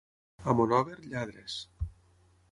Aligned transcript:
A 0.53 0.53
Monòver, 0.59 0.95
lladres. 1.11 1.59